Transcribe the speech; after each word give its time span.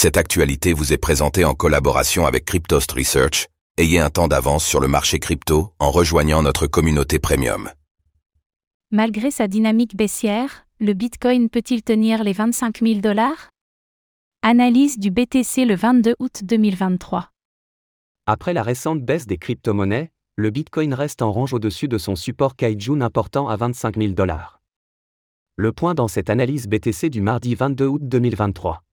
Cette 0.00 0.16
actualité 0.16 0.74
vous 0.74 0.92
est 0.92 0.96
présentée 0.96 1.44
en 1.44 1.54
collaboration 1.54 2.24
avec 2.24 2.44
Cryptost 2.44 2.92
Research. 2.92 3.48
Ayez 3.78 3.98
un 3.98 4.10
temps 4.10 4.28
d'avance 4.28 4.64
sur 4.64 4.78
le 4.78 4.86
marché 4.86 5.18
crypto 5.18 5.72
en 5.80 5.90
rejoignant 5.90 6.40
notre 6.40 6.68
communauté 6.68 7.18
premium. 7.18 7.68
Malgré 8.92 9.32
sa 9.32 9.48
dynamique 9.48 9.96
baissière, 9.96 10.66
le 10.78 10.92
Bitcoin 10.92 11.50
peut-il 11.50 11.82
tenir 11.82 12.22
les 12.22 12.32
25 12.32 12.78
000 12.78 13.00
dollars? 13.00 13.50
Analyse 14.42 15.00
du 15.00 15.10
BTC 15.10 15.64
le 15.64 15.74
22 15.74 16.14
août 16.20 16.42
2023. 16.44 17.30
Après 18.26 18.52
la 18.52 18.62
récente 18.62 19.02
baisse 19.02 19.26
des 19.26 19.36
crypto-monnaies, 19.36 20.12
le 20.36 20.50
Bitcoin 20.50 20.94
reste 20.94 21.22
en 21.22 21.32
range 21.32 21.54
au-dessus 21.54 21.88
de 21.88 21.98
son 21.98 22.14
support 22.14 22.54
Kaijun 22.54 23.00
important 23.00 23.48
à 23.48 23.56
25 23.56 23.96
000 23.96 24.12
dollars. 24.12 24.60
Le 25.56 25.72
point 25.72 25.94
dans 25.94 26.06
cette 26.06 26.30
analyse 26.30 26.68
BTC 26.68 27.10
du 27.10 27.20
mardi 27.20 27.56
22 27.56 27.86
août 27.88 28.02
2023. 28.04 28.84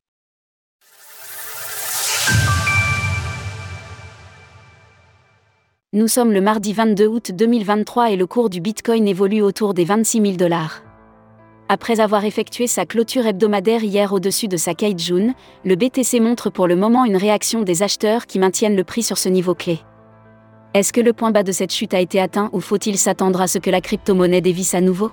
Nous 5.95 6.09
sommes 6.09 6.33
le 6.33 6.41
mardi 6.41 6.73
22 6.73 7.07
août 7.07 7.31
2023 7.33 8.11
et 8.11 8.17
le 8.17 8.27
cours 8.27 8.49
du 8.49 8.59
Bitcoin 8.59 9.07
évolue 9.07 9.41
autour 9.41 9.73
des 9.73 9.85
26 9.85 10.21
000 10.21 10.33
dollars. 10.33 10.83
Après 11.69 12.01
avoir 12.01 12.25
effectué 12.25 12.67
sa 12.67 12.85
clôture 12.85 13.25
hebdomadaire 13.25 13.81
hier 13.81 14.11
au-dessus 14.11 14.49
de 14.49 14.57
sa 14.57 14.73
Kaijun, 14.73 15.33
le 15.63 15.75
BTC 15.77 16.19
montre 16.19 16.49
pour 16.49 16.67
le 16.67 16.75
moment 16.75 17.05
une 17.05 17.15
réaction 17.15 17.61
des 17.61 17.81
acheteurs 17.81 18.25
qui 18.25 18.39
maintiennent 18.39 18.75
le 18.75 18.83
prix 18.83 19.03
sur 19.03 19.17
ce 19.17 19.29
niveau 19.29 19.55
clé. 19.55 19.79
Est-ce 20.73 20.91
que 20.91 20.99
le 20.99 21.13
point 21.13 21.31
bas 21.31 21.43
de 21.43 21.53
cette 21.53 21.71
chute 21.71 21.93
a 21.93 22.01
été 22.01 22.19
atteint 22.19 22.49
ou 22.51 22.59
faut-il 22.59 22.97
s'attendre 22.97 23.39
à 23.39 23.47
ce 23.47 23.57
que 23.57 23.69
la 23.69 23.79
crypto-monnaie 23.79 24.41
dévisse 24.41 24.75
à 24.75 24.81
nouveau? 24.81 25.11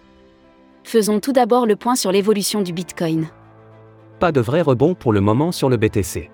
Faisons 0.83 1.21
tout 1.21 1.33
d'abord 1.33 1.65
le 1.65 1.77
point 1.77 1.95
sur 1.95 2.11
l'évolution 2.11 2.61
du 2.61 2.73
Bitcoin. 2.73 3.29
Pas 4.19 4.33
de 4.33 4.41
vrai 4.41 4.63
rebond 4.63 4.97
pour 4.97 5.13
le 5.13 5.21
moment 5.21 5.53
sur 5.53 5.69
le 5.69 5.77
BTC 5.77 6.29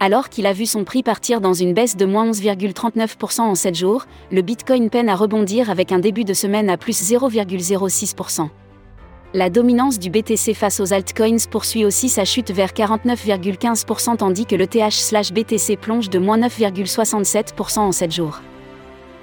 alors 0.00 0.28
qu'il 0.28 0.46
a 0.46 0.52
vu 0.52 0.66
son 0.66 0.84
prix 0.84 1.02
partir 1.02 1.40
dans 1.40 1.54
une 1.54 1.72
baisse 1.72 1.96
de 1.96 2.04
moins 2.04 2.30
11,39% 2.30 3.40
en 3.40 3.54
7 3.54 3.74
jours, 3.74 4.06
le 4.30 4.42
Bitcoin 4.42 4.90
peine 4.90 5.08
à 5.08 5.16
rebondir 5.16 5.70
avec 5.70 5.92
un 5.92 5.98
début 5.98 6.24
de 6.24 6.34
semaine 6.34 6.68
à 6.68 6.76
plus 6.76 7.00
0,06%. 7.10 8.48
La 9.32 9.50
dominance 9.50 9.98
du 9.98 10.10
BTC 10.10 10.54
face 10.54 10.78
aux 10.78 10.92
altcoins 10.92 11.48
poursuit 11.50 11.84
aussi 11.84 12.08
sa 12.08 12.24
chute 12.24 12.52
vers 12.52 12.70
49,15% 12.70 14.16
tandis 14.18 14.46
que 14.46 14.54
le 14.54 14.66
TH/BTC 14.66 15.76
plonge 15.76 16.08
de 16.08 16.18
moins 16.18 16.38
9,67% 16.38 17.80
en 17.80 17.92
7 17.92 18.12
jours. 18.12 18.40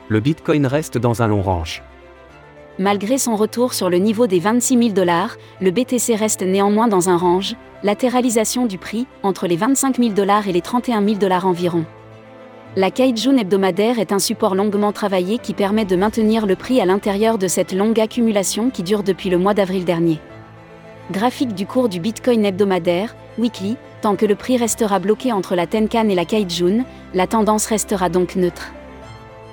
Le 0.09 0.19
Bitcoin 0.19 0.65
reste 0.65 0.97
dans 0.97 1.21
un 1.21 1.27
long 1.27 1.41
range. 1.41 1.81
Malgré 2.81 3.19
son 3.19 3.35
retour 3.35 3.75
sur 3.75 3.91
le 3.91 3.97
niveau 3.97 4.25
des 4.25 4.39
26 4.39 4.75
000 4.75 4.89
dollars, 4.89 5.37
le 5.61 5.69
BTC 5.69 6.15
reste 6.15 6.41
néanmoins 6.41 6.87
dans 6.87 7.09
un 7.09 7.15
range, 7.15 7.55
latéralisation 7.83 8.65
du 8.65 8.79
prix, 8.79 9.05
entre 9.21 9.45
les 9.45 9.55
25 9.55 9.97
000 9.97 10.09
dollars 10.13 10.47
et 10.47 10.51
les 10.51 10.61
31 10.61 11.05
000 11.05 11.19
dollars 11.19 11.45
environ. 11.45 11.85
La 12.75 12.89
Kaijun 12.89 13.37
hebdomadaire 13.37 13.99
est 13.99 14.11
un 14.11 14.17
support 14.17 14.55
longuement 14.55 14.93
travaillé 14.93 15.37
qui 15.37 15.53
permet 15.53 15.85
de 15.85 15.95
maintenir 15.95 16.47
le 16.47 16.55
prix 16.55 16.81
à 16.81 16.85
l'intérieur 16.87 17.37
de 17.37 17.47
cette 17.47 17.71
longue 17.71 17.99
accumulation 17.99 18.71
qui 18.71 18.81
dure 18.81 19.03
depuis 19.03 19.29
le 19.29 19.37
mois 19.37 19.53
d'avril 19.53 19.85
dernier. 19.85 20.17
Graphique 21.11 21.53
du 21.53 21.67
cours 21.67 21.87
du 21.87 21.99
Bitcoin 21.99 22.43
hebdomadaire, 22.43 23.15
weekly, 23.37 23.77
tant 24.01 24.15
que 24.15 24.25
le 24.25 24.33
prix 24.33 24.57
restera 24.57 24.97
bloqué 24.97 25.31
entre 25.31 25.53
la 25.53 25.67
Tenkan 25.67 26.09
et 26.09 26.15
la 26.15 26.25
Kaijun, 26.25 26.83
la 27.13 27.27
tendance 27.27 27.67
restera 27.67 28.09
donc 28.09 28.35
neutre. 28.35 28.73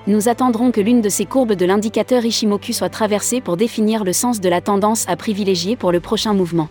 Nous 0.08 0.30
attendrons 0.30 0.70
que 0.70 0.80
l'une 0.80 1.02
de 1.02 1.10
ces 1.10 1.26
courbes 1.26 1.52
de 1.52 1.66
l'indicateur 1.66 2.24
Ishimoku 2.24 2.72
soit 2.72 2.88
traversée 2.88 3.42
pour 3.42 3.58
définir 3.58 4.04
le 4.04 4.14
sens 4.14 4.40
de 4.40 4.48
la 4.48 4.62
tendance 4.62 5.06
à 5.06 5.16
privilégier 5.16 5.76
pour 5.76 5.92
le 5.92 6.00
prochain 6.00 6.32
mouvement. 6.32 6.70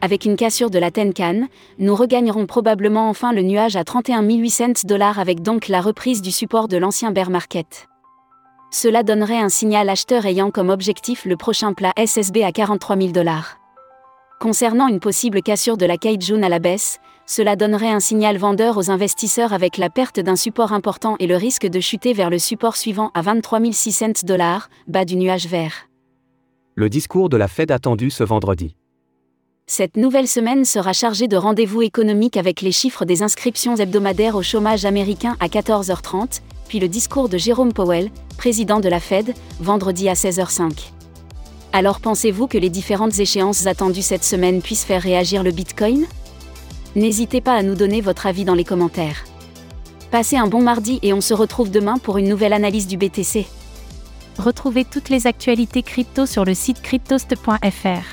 Avec 0.00 0.24
une 0.24 0.36
cassure 0.36 0.70
de 0.70 0.78
la 0.78 0.92
Tenkan, 0.92 1.48
nous 1.80 1.96
regagnerons 1.96 2.46
probablement 2.46 3.08
enfin 3.08 3.32
le 3.32 3.42
nuage 3.42 3.74
à 3.74 3.82
31 3.82 4.22
800 4.22 4.84
dollars 4.84 5.18
avec 5.18 5.42
donc 5.42 5.66
la 5.66 5.80
reprise 5.80 6.22
du 6.22 6.30
support 6.30 6.68
de 6.68 6.76
l'ancien 6.76 7.10
bear 7.10 7.28
market. 7.28 7.88
Cela 8.70 9.02
donnerait 9.02 9.38
un 9.38 9.48
signal 9.48 9.88
acheteur 9.88 10.24
ayant 10.24 10.52
comme 10.52 10.68
objectif 10.68 11.24
le 11.24 11.36
prochain 11.36 11.72
plat 11.72 11.92
SSB 11.96 12.44
à 12.44 12.52
43 12.52 12.96
000 12.96 13.08
dollars. 13.10 13.63
Concernant 14.44 14.88
une 14.88 15.00
possible 15.00 15.40
cassure 15.40 15.78
de 15.78 15.86
la 15.86 15.96
Kaijun 15.96 16.42
à 16.42 16.50
la 16.50 16.58
baisse, 16.58 16.98
cela 17.24 17.56
donnerait 17.56 17.88
un 17.88 17.98
signal 17.98 18.36
vendeur 18.36 18.76
aux 18.76 18.90
investisseurs 18.90 19.54
avec 19.54 19.78
la 19.78 19.88
perte 19.88 20.20
d'un 20.20 20.36
support 20.36 20.74
important 20.74 21.16
et 21.18 21.26
le 21.26 21.36
risque 21.36 21.66
de 21.66 21.80
chuter 21.80 22.12
vers 22.12 22.28
le 22.28 22.38
support 22.38 22.76
suivant 22.76 23.10
à 23.14 23.22
23 23.22 23.72
600 23.72 24.06
dollars, 24.24 24.68
bas 24.86 25.06
du 25.06 25.16
nuage 25.16 25.46
vert. 25.46 25.88
Le 26.74 26.90
discours 26.90 27.30
de 27.30 27.38
la 27.38 27.48
Fed 27.48 27.70
attendu 27.70 28.10
ce 28.10 28.22
vendredi. 28.22 28.76
Cette 29.66 29.96
nouvelle 29.96 30.28
semaine 30.28 30.66
sera 30.66 30.92
chargée 30.92 31.26
de 31.26 31.38
rendez-vous 31.38 31.80
économiques 31.80 32.36
avec 32.36 32.60
les 32.60 32.70
chiffres 32.70 33.06
des 33.06 33.22
inscriptions 33.22 33.76
hebdomadaires 33.76 34.36
au 34.36 34.42
chômage 34.42 34.84
américain 34.84 35.38
à 35.40 35.46
14h30, 35.46 36.42
puis 36.68 36.80
le 36.80 36.88
discours 36.88 37.30
de 37.30 37.38
Jérôme 37.38 37.72
Powell, 37.72 38.10
président 38.36 38.80
de 38.80 38.90
la 38.90 39.00
Fed, 39.00 39.32
vendredi 39.58 40.10
à 40.10 40.12
16h05. 40.12 40.90
Alors 41.74 41.98
pensez-vous 41.98 42.46
que 42.46 42.56
les 42.56 42.70
différentes 42.70 43.18
échéances 43.18 43.66
attendues 43.66 44.00
cette 44.00 44.22
semaine 44.22 44.62
puissent 44.62 44.84
faire 44.84 45.02
réagir 45.02 45.42
le 45.42 45.50
Bitcoin? 45.50 46.06
N'hésitez 46.94 47.40
pas 47.40 47.54
à 47.54 47.64
nous 47.64 47.74
donner 47.74 48.00
votre 48.00 48.28
avis 48.28 48.44
dans 48.44 48.54
les 48.54 48.62
commentaires. 48.62 49.24
Passez 50.12 50.36
un 50.36 50.46
bon 50.46 50.62
mardi 50.62 51.00
et 51.02 51.12
on 51.12 51.20
se 51.20 51.34
retrouve 51.34 51.72
demain 51.72 51.98
pour 51.98 52.16
une 52.18 52.28
nouvelle 52.28 52.52
analyse 52.52 52.86
du 52.86 52.96
BTC. 52.96 53.48
Retrouvez 54.38 54.84
toutes 54.84 55.08
les 55.08 55.26
actualités 55.26 55.82
crypto 55.82 56.26
sur 56.26 56.44
le 56.44 56.54
site 56.54 56.80
cryptost.fr. 56.80 58.04